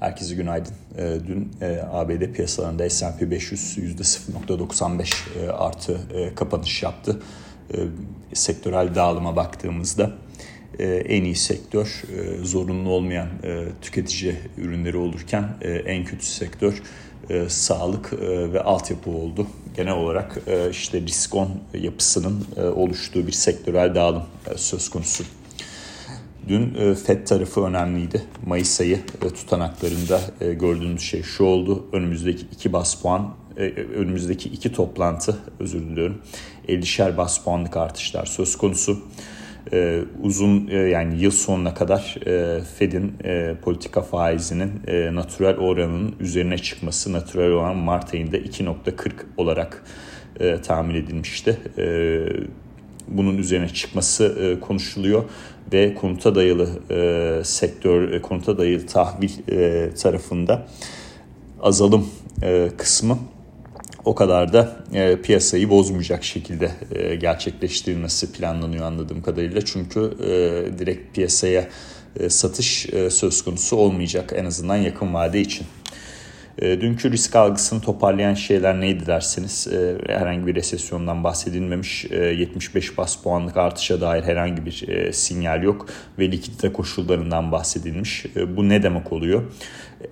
Herkese 0.00 0.34
günaydın. 0.34 0.72
Ee, 0.98 1.16
dün 1.28 1.52
e, 1.60 1.80
ABD 1.92 2.32
piyasalarında 2.32 2.90
S&P 2.90 3.30
500 3.30 3.78
%0.95 3.78 5.14
e, 5.38 5.50
artı 5.50 6.00
e, 6.14 6.34
kapanış 6.34 6.82
yaptı. 6.82 7.22
Sektörel 8.32 8.94
dağılıma 8.94 9.36
baktığımızda 9.36 10.10
en 10.78 11.24
iyi 11.24 11.36
sektör 11.36 12.02
zorunlu 12.42 12.90
olmayan 12.90 13.28
tüketici 13.82 14.36
ürünleri 14.58 14.96
olurken 14.96 15.48
en 15.86 16.04
kötü 16.04 16.26
sektör 16.26 16.82
sağlık 17.48 18.12
ve 18.52 18.60
altyapı 18.60 19.10
oldu. 19.10 19.46
Genel 19.76 19.92
olarak 19.92 20.38
işte 20.70 21.00
riskon 21.00 21.50
yapısının 21.74 22.46
oluştuğu 22.74 23.26
bir 23.26 23.32
sektörel 23.32 23.94
dağılım 23.94 24.22
söz 24.56 24.88
konusu. 24.88 25.24
Dün 26.48 26.74
e, 26.74 26.94
FED 26.94 27.26
tarafı 27.26 27.64
önemliydi. 27.64 28.22
Mayıs 28.46 28.80
ayı 28.80 28.98
e, 29.24 29.28
tutanaklarında 29.28 30.20
e, 30.40 30.54
gördüğümüz 30.54 31.02
şey 31.02 31.22
şu 31.22 31.44
oldu. 31.44 31.86
Önümüzdeki 31.92 32.46
iki 32.52 32.72
bas 32.72 33.02
puan, 33.02 33.34
önümüzdeki 33.96 34.48
iki 34.48 34.72
toplantı 34.72 35.38
özür 35.60 35.80
diliyorum. 35.80 36.22
50'şer 36.68 37.16
bas 37.16 37.44
puanlık 37.44 37.76
artışlar 37.76 38.26
söz 38.26 38.56
konusu. 38.58 38.98
Uzun 40.22 40.66
yani 40.66 41.22
yıl 41.22 41.30
sonuna 41.30 41.74
kadar 41.74 42.18
Fed'in 42.78 43.12
politika 43.62 44.00
faizinin 44.00 44.72
natürel 45.14 45.56
oranının 45.56 46.14
üzerine 46.20 46.58
çıkması 46.58 47.12
natürel 47.12 47.50
olan 47.50 47.76
Mart 47.76 48.14
ayında 48.14 48.36
2.40 48.36 49.12
olarak 49.36 49.84
tahmin 50.62 50.94
edilmişti 50.94 51.58
bunun 53.10 53.38
üzerine 53.38 53.68
çıkması 53.68 54.24
e, 54.40 54.60
konuşuluyor 54.60 55.24
ve 55.72 55.94
konuta 55.94 56.34
dayalı 56.34 56.68
e, 56.90 57.44
sektör, 57.44 58.12
e, 58.12 58.22
konuta 58.22 58.58
dayalı 58.58 58.86
tahvil 58.86 59.30
e, 59.48 59.90
tarafında 59.94 60.66
azalım 61.62 62.08
e, 62.42 62.70
kısmı 62.76 63.18
o 64.04 64.14
kadar 64.14 64.52
da 64.52 64.76
e, 64.94 65.16
piyasayı 65.16 65.70
bozmayacak 65.70 66.24
şekilde 66.24 66.70
e, 66.94 67.14
gerçekleştirilmesi 67.14 68.32
planlanıyor 68.32 68.84
anladığım 68.84 69.22
kadarıyla. 69.22 69.64
Çünkü 69.64 70.00
e, 70.00 70.78
direkt 70.78 71.14
piyasaya 71.14 71.68
e, 72.20 72.30
satış 72.30 72.86
e, 72.92 73.10
söz 73.10 73.44
konusu 73.44 73.76
olmayacak 73.76 74.32
en 74.36 74.44
azından 74.44 74.76
yakın 74.76 75.14
vade 75.14 75.40
için. 75.40 75.66
E, 76.58 76.80
dünkü 76.80 77.12
risk 77.12 77.36
algısını 77.36 77.80
toparlayan 77.80 78.34
şeyler 78.34 78.80
neydi 78.80 79.06
derseniz 79.06 79.68
e, 79.68 79.98
herhangi 80.06 80.46
bir 80.46 80.54
resesyondan 80.54 81.24
bahsedilmemiş 81.24 82.04
75 82.04 82.90
e, 82.90 82.96
bas 82.96 83.16
puanlık 83.22 83.56
artışa 83.56 84.00
dair 84.00 84.22
herhangi 84.22 84.66
bir 84.66 85.12
sinyal 85.12 85.62
yok 85.62 85.86
ve 86.18 86.32
likidite 86.32 86.72
koşullarından 86.72 87.52
bahsedilmiş. 87.52 88.26
Bu 88.56 88.68
ne 88.68 88.82
demek 88.82 89.12
oluyor? 89.12 89.42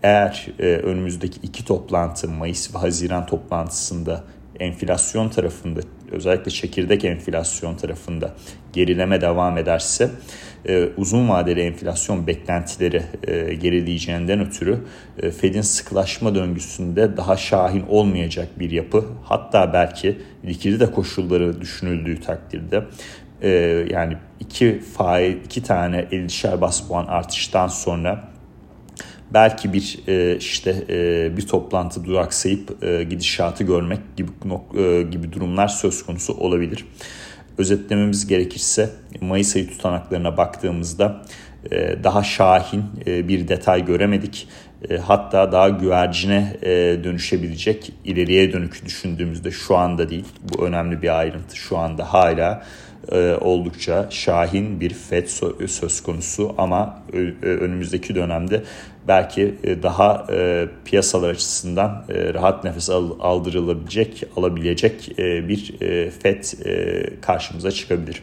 Eğer 0.02 0.48
önümüzdeki 0.58 1.40
iki 1.42 1.64
toplantı 1.64 2.28
Mayıs 2.28 2.74
ve 2.74 2.78
Haziran 2.78 3.26
toplantısında 3.26 4.24
enflasyon 4.60 5.28
tarafında 5.28 5.80
özellikle 6.12 6.50
çekirdek 6.50 7.04
enflasyon 7.04 7.74
tarafında 7.74 8.34
gerileme 8.72 9.20
devam 9.20 9.58
ederse 9.58 10.10
e, 10.68 10.88
uzun 10.96 11.28
vadeli 11.28 11.60
enflasyon 11.60 12.26
beklentileri 12.26 13.02
e, 13.26 13.54
gerileyeceğinden 13.54 14.40
ötürü 14.46 14.78
e, 15.22 15.30
Fed'in 15.30 15.62
sıkılaşma 15.62 16.34
döngüsünde 16.34 17.16
daha 17.16 17.36
şahin 17.36 17.84
olmayacak 17.88 18.48
bir 18.58 18.70
yapı 18.70 19.04
hatta 19.24 19.72
belki 19.72 20.18
likidite 20.44 20.86
koşulları 20.86 21.60
düşünüldüğü 21.60 22.20
takdirde 22.20 22.84
e, 23.42 23.48
yani 23.90 24.16
iki 24.40 24.80
faiz 24.80 25.36
iki 25.44 25.62
tane 25.62 25.96
50'şer 26.00 26.60
bas 26.60 26.88
puan 26.88 27.06
artıştan 27.06 27.68
sonra 27.68 28.37
belki 29.34 29.72
bir 29.72 29.98
e, 30.08 30.36
işte 30.36 30.84
e, 30.88 31.36
bir 31.36 31.46
toplantı 31.46 32.04
duraksayıp 32.04 32.84
e, 32.84 33.04
gidişatı 33.04 33.64
görmek 33.64 34.16
gibi 34.16 34.30
e, 34.78 35.02
gibi 35.02 35.32
durumlar 35.32 35.68
söz 35.68 36.06
konusu 36.06 36.32
olabilir. 36.32 36.84
Özetlememiz 37.58 38.26
gerekirse 38.26 38.90
Mayıs 39.20 39.56
ayı 39.56 39.70
tutanaklarına 39.70 40.36
baktığımızda 40.36 41.22
e, 41.70 42.04
daha 42.04 42.22
şahin 42.22 42.84
e, 43.06 43.28
bir 43.28 43.48
detay 43.48 43.84
göremedik. 43.84 44.48
E, 44.90 44.96
hatta 44.96 45.52
daha 45.52 45.68
güvercine 45.68 46.56
e, 46.62 46.70
dönüşebilecek 47.04 47.92
ileriye 48.04 48.52
dönük 48.52 48.84
düşündüğümüzde 48.84 49.50
şu 49.50 49.76
anda 49.76 50.10
değil. 50.10 50.24
Bu 50.42 50.66
önemli 50.66 51.02
bir 51.02 51.18
ayrıntı. 51.18 51.56
Şu 51.56 51.78
anda 51.78 52.12
hala 52.12 52.62
e, 53.12 53.34
oldukça 53.40 54.06
şahin 54.10 54.80
bir 54.80 54.94
FED 54.94 55.26
söz 55.66 56.02
konusu 56.02 56.54
ama 56.58 57.02
önümüzdeki 57.42 58.14
dönemde 58.14 58.62
belki 59.08 59.54
daha 59.82 60.26
piyasalar 60.84 61.30
açısından 61.30 62.04
rahat 62.08 62.64
nefes 62.64 62.90
aldırılabilecek, 62.90 64.24
alabilecek 64.36 65.18
bir 65.18 65.74
FED 66.10 66.44
karşımıza 67.20 67.70
çıkabilir. 67.70 68.22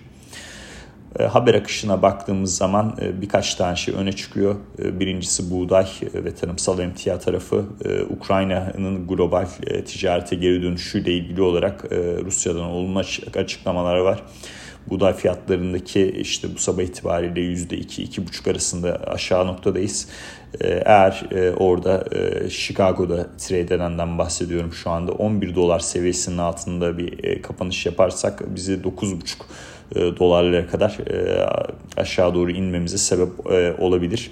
Haber 1.20 1.54
akışına 1.54 2.02
baktığımız 2.02 2.58
zaman 2.58 2.98
birkaç 3.22 3.56
tane 3.56 3.76
şey 3.76 3.96
öne 3.96 4.14
çıkıyor. 4.14 4.56
Birincisi 4.80 5.52
buğday 5.52 5.88
ve 6.14 6.36
tarımsal 6.36 6.80
emtia 6.80 7.20
tarafı. 7.20 7.66
Ukrayna'nın 8.10 9.08
global 9.08 9.46
ticarete 9.86 10.36
geri 10.36 10.62
dönüşüyle 10.62 11.14
ilgili 11.14 11.42
olarak 11.42 11.86
Rusya'dan 12.26 12.64
olumlu 12.64 13.02
açıklamalar 13.36 13.98
var. 13.98 14.24
Buğday 14.90 15.14
fiyatlarındaki 15.14 16.12
işte 16.12 16.48
bu 16.56 16.60
sabah 16.60 16.82
itibariyle 16.82 17.40
%2-2,5 17.40 18.52
arasında 18.52 18.96
aşağı 19.08 19.48
noktadayız. 19.48 20.08
Eğer 20.62 21.24
e, 21.32 21.52
orada 21.52 22.06
e, 22.12 22.50
Chicago'da 22.50 23.38
trade 23.38 23.76
eden'den 23.76 24.18
bahsediyorum 24.18 24.74
şu 24.74 24.90
anda 24.90 25.12
11 25.12 25.56
dolar 25.56 25.80
seviyesinin 25.80 26.38
altında 26.38 26.98
bir 26.98 27.24
e, 27.24 27.42
kapanış 27.42 27.86
yaparsak 27.86 28.56
bizi 28.56 28.74
9,5 28.74 29.18
dolarlara 29.96 30.68
kadar 30.68 30.98
aşağı 31.98 32.34
doğru 32.34 32.52
inmemize 32.52 32.98
sebep 32.98 33.30
olabilir. 33.80 34.32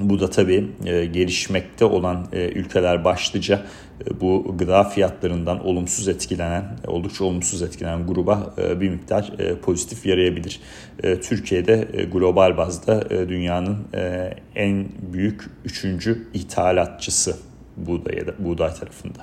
Bu 0.00 0.20
da 0.20 0.30
tabii 0.30 0.70
e, 0.84 1.04
gelişmekte 1.04 1.84
olan 1.84 2.26
e, 2.32 2.48
ülkeler 2.48 3.04
başlıca 3.04 3.62
e, 4.06 4.20
bu 4.20 4.54
gıda 4.58 4.84
fiyatlarından 4.84 5.66
olumsuz 5.66 6.08
etkilenen, 6.08 6.64
oldukça 6.86 7.24
olumsuz 7.24 7.62
etkilenen 7.62 8.06
gruba 8.06 8.54
bir 8.80 8.88
miktar 8.88 9.32
pozitif 9.62 10.06
yarayabilir. 10.06 10.60
Türkiye'de 11.02 11.88
global 12.12 12.56
bazda 12.56 13.10
dünyanın 13.28 13.78
en 14.54 14.86
büyük 15.12 15.44
üçüncü 15.64 16.28
ithalatçısı 16.34 17.36
buğday, 17.76 18.18
buğday 18.38 18.74
tarafında. 18.74 19.18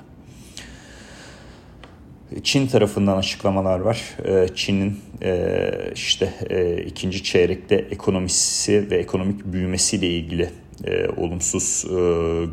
Çin 2.42 2.66
tarafından 2.66 3.16
açıklamalar 3.16 3.80
var. 3.80 4.16
Çin'in 4.54 5.00
işte 5.94 6.32
ikinci 6.86 7.22
çeyrekte 7.22 7.74
ekonomisi 7.74 8.90
ve 8.90 8.96
ekonomik 8.96 9.44
büyümesiyle 9.44 10.06
ilgili 10.06 10.50
e, 10.84 11.08
olumsuz 11.16 11.84
e, 11.84 11.96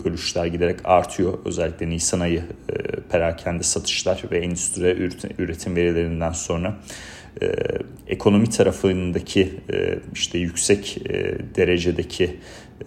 görüşler 0.03 0.45
giderek 0.45 0.79
artıyor. 0.83 1.33
Özellikle 1.45 1.89
Nisan 1.89 2.19
ayı 2.19 2.43
e, 2.69 2.73
perakende 3.11 3.63
satışlar 3.63 4.23
ve 4.31 4.38
endüstri 4.38 5.09
üretim, 5.38 5.75
verilerinden 5.75 6.31
sonra 6.31 6.75
e, 7.41 7.51
ekonomi 8.07 8.49
tarafındaki 8.49 9.53
e, 9.73 9.99
işte 10.13 10.38
yüksek 10.38 10.97
e, 11.09 11.38
derecedeki 11.55 12.39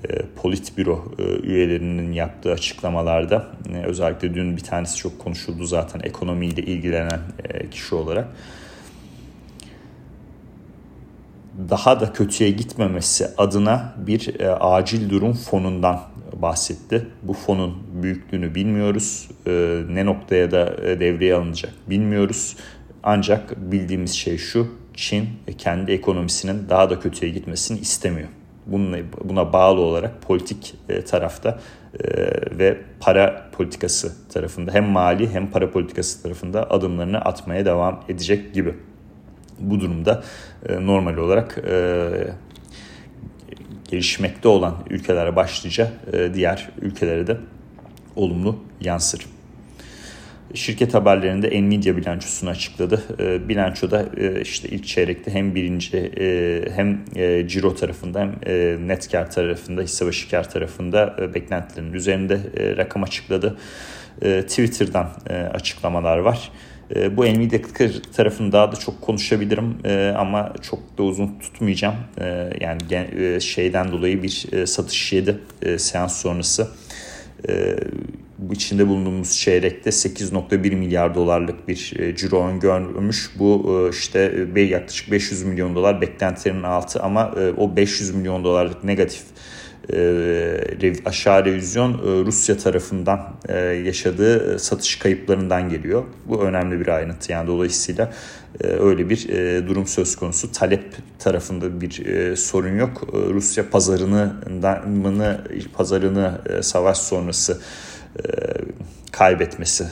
e, 0.08 0.22
politbüro 0.42 1.12
e, 1.18 1.22
üyelerinin 1.22 2.12
yaptığı 2.12 2.52
açıklamalarda 2.52 3.46
e, 3.74 3.86
özellikle 3.86 4.34
dün 4.34 4.56
bir 4.56 4.62
tanesi 4.62 4.96
çok 4.96 5.18
konuşuldu 5.18 5.64
zaten 5.64 6.00
ekonomiyle 6.00 6.62
ilgilenen 6.62 7.20
e, 7.44 7.70
kişi 7.70 7.94
olarak 7.94 8.28
daha 11.70 12.00
da 12.00 12.12
kötüye 12.12 12.50
gitmemesi 12.50 13.28
adına 13.38 13.94
bir 14.06 14.40
e, 14.40 14.50
acil 14.50 15.10
durum 15.10 15.32
fonundan 15.32 16.00
bahsetti. 16.42 17.06
Bu 17.22 17.32
fonun 17.32 17.76
büyüklüğünü 18.02 18.54
bilmiyoruz. 18.54 19.28
E, 19.46 19.82
ne 19.88 20.06
noktaya 20.06 20.50
da 20.50 20.76
e, 20.82 21.00
devreye 21.00 21.34
alınacak 21.34 21.72
bilmiyoruz. 21.90 22.56
Ancak 23.02 23.72
bildiğimiz 23.72 24.12
şey 24.12 24.38
şu. 24.38 24.68
Çin 24.94 25.28
kendi 25.58 25.92
ekonomisinin 25.92 26.68
daha 26.68 26.90
da 26.90 27.00
kötüye 27.00 27.32
gitmesini 27.32 27.78
istemiyor. 27.78 28.28
Bununla, 28.66 28.96
buna 29.24 29.52
bağlı 29.52 29.80
olarak 29.80 30.22
politik 30.22 30.74
e, 30.88 31.04
tarafta 31.04 31.58
e, 32.00 32.08
ve 32.58 32.78
para 33.00 33.50
politikası 33.52 34.28
tarafında 34.28 34.72
hem 34.72 34.84
mali 34.84 35.30
hem 35.30 35.50
para 35.50 35.70
politikası 35.70 36.22
tarafında 36.22 36.70
adımlarını 36.70 37.18
atmaya 37.18 37.64
devam 37.64 38.04
edecek 38.08 38.54
gibi. 38.54 38.74
Bu 39.58 39.80
durumda 39.80 40.22
e, 40.68 40.86
normal 40.86 41.16
olarak 41.16 41.58
e, 41.68 42.08
gelişmekte 43.90 44.48
olan 44.48 44.76
ülkelere 44.90 45.36
başlıca 45.36 45.92
e, 46.12 46.34
diğer 46.34 46.68
ülkelere 46.82 47.26
de 47.26 47.36
olumlu 48.16 48.58
yansır. 48.80 49.26
Şirket 50.54 50.94
haberlerinde 50.94 51.62
Nvidia 51.62 51.96
bilançosunu 51.96 52.50
açıkladı. 52.50 53.02
E, 53.20 53.48
bilançoda 53.48 54.06
e, 54.16 54.40
işte 54.40 54.68
ilk 54.68 54.86
çeyrekte 54.86 55.34
hem 55.34 55.54
birinci 55.54 56.12
hem 56.74 57.04
ciro 57.48 57.74
tarafında 57.74 58.20
hem 58.20 58.34
e, 58.46 58.76
net 58.86 59.10
kar 59.10 59.30
tarafında 59.30 59.82
hisse 59.82 60.06
başı 60.06 60.30
kar 60.30 60.50
tarafında 60.50 61.16
e, 61.20 61.34
beklentilerin 61.34 61.92
üzerinde 61.92 62.40
rakam 62.76 63.02
açıkladı. 63.02 63.56
Twitter'dan 64.20 65.10
açıklamalar 65.54 66.18
var. 66.18 66.50
Bu 67.16 67.24
Nvidia 67.24 67.58
tarafını 68.16 68.52
daha 68.52 68.72
da 68.72 68.76
çok 68.76 69.00
konuşabilirim 69.00 69.78
e, 69.84 70.14
ama 70.18 70.52
çok 70.62 70.98
da 70.98 71.02
uzun 71.02 71.38
tutmayacağım. 71.38 71.94
E, 72.20 72.50
yani 72.60 72.80
e, 73.18 73.40
şeyden 73.40 73.92
dolayı 73.92 74.22
bir 74.22 74.46
e, 74.52 74.66
satış 74.66 75.12
yedi 75.12 75.38
e, 75.62 75.78
seans 75.78 76.20
sonrası. 76.22 76.68
E, 77.48 77.76
içinde 78.52 78.88
bulunduğumuz 78.88 79.38
çeyrekte 79.38 79.90
8.1 79.90 80.76
milyar 80.76 81.14
dolarlık 81.14 81.68
bir 81.68 81.92
e, 81.98 82.16
ciro 82.16 82.46
öngörmüş. 82.46 83.30
Bu 83.38 83.80
e, 83.86 83.96
işte 83.96 84.46
e, 84.56 84.60
yaklaşık 84.60 85.12
500 85.12 85.42
milyon 85.42 85.74
dolar 85.74 86.00
beklentilerin 86.00 86.62
altı 86.62 87.02
ama 87.02 87.34
o 87.56 87.76
500 87.76 88.14
milyon 88.14 88.44
dolarlık 88.44 88.84
negatif 88.84 89.22
aşağı 91.04 91.44
revizyon 91.44 91.98
Rusya 92.26 92.56
tarafından 92.56 93.34
yaşadığı 93.84 94.58
satış 94.58 94.96
kayıplarından 94.96 95.68
geliyor. 95.68 96.04
Bu 96.26 96.42
önemli 96.42 96.80
bir 96.80 96.88
ayrıntı 96.88 97.32
yani 97.32 97.46
dolayısıyla 97.46 98.12
öyle 98.60 99.10
bir 99.10 99.28
durum 99.66 99.86
söz 99.86 100.16
konusu. 100.16 100.52
Talep 100.52 100.84
tarafında 101.18 101.80
bir 101.80 102.36
sorun 102.36 102.78
yok. 102.78 103.08
Rusya 103.12 103.70
pazarını 103.70 104.32
pazarını 105.74 106.40
savaş 106.62 106.98
sonrası 106.98 107.58
e, 108.16 108.22
kaybetmesi 109.12 109.86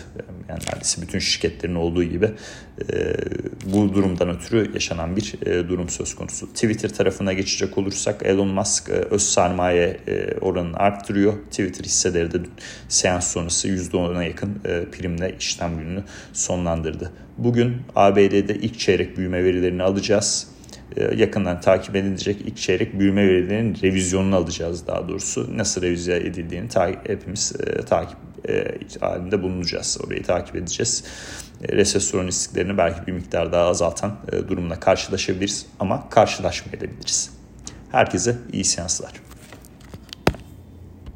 yani 0.49 0.61
neredeyse 0.69 1.03
bütün 1.03 1.19
şirketlerin 1.19 1.75
olduğu 1.75 2.05
gibi 2.05 2.31
e, 2.93 3.15
bu 3.65 3.95
durumdan 3.95 4.29
ötürü 4.29 4.71
yaşanan 4.75 5.17
bir 5.17 5.35
e, 5.47 5.69
durum 5.69 5.89
söz 5.89 6.15
konusu. 6.15 6.47
Twitter 6.53 6.89
tarafına 6.89 7.33
geçecek 7.33 7.79
olursak 7.79 8.23
Elon 8.25 8.49
Musk 8.49 8.89
öz 8.89 9.23
sermaye 9.23 10.01
oranını 10.41 10.77
arttırıyor. 10.77 11.33
Twitter 11.51 11.85
hisseleri 11.85 12.33
de 12.33 12.39
seans 12.89 13.27
sonrası 13.33 13.69
%10'a 13.69 14.23
yakın 14.25 14.55
primle 14.93 15.37
işlem 15.39 15.79
gününü 15.79 16.05
sonlandırdı. 16.33 17.13
Bugün 17.39 17.77
ABD'de 17.95 18.55
ilk 18.55 18.79
çeyrek 18.79 19.17
büyüme 19.17 19.45
verilerini 19.45 19.83
alacağız. 19.83 20.56
E, 20.97 21.15
yakından 21.15 21.61
takip 21.61 21.97
edilecek 21.97 22.41
ilk 22.41 22.57
çeyrek 22.57 22.99
büyüme 22.99 23.29
verilerinin 23.29 23.79
revizyonunu 23.83 24.37
alacağız 24.37 24.87
daha 24.87 25.09
doğrusu. 25.09 25.59
Nasıl 25.59 25.83
revize 25.83 26.17
edildiğini 26.17 26.69
ta 26.69 26.89
hepimiz 27.07 27.53
e, 27.67 27.83
takip 27.83 28.19
e, 28.49 28.79
halinde 29.01 29.43
bulunacağız. 29.43 29.99
Orayı 30.07 30.23
takip 30.23 30.57
edeceğiz. 30.57 31.05
E, 31.65 31.77
resesyon 31.77 32.27
risklerini 32.27 32.79
belki 32.79 33.07
bir 33.07 33.13
miktar 33.13 33.53
daha 33.53 33.65
azaltan 33.65 34.17
e, 34.33 34.49
durumla 34.49 34.81
karşılaşabiliriz 34.81 35.67
ama 35.81 36.09
karşılaşmayabiliriz. 36.09 37.31
Herkese 37.93 38.37
iyi 38.53 38.65
seanslar. 38.65 39.26